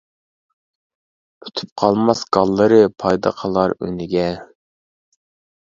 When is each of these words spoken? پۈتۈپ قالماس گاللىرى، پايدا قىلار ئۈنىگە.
پۈتۈپ 1.43 1.73
قالماس 1.83 2.23
گاللىرى، 2.37 2.81
پايدا 3.05 3.35
قىلار 3.43 3.77
ئۈنىگە. 3.81 4.27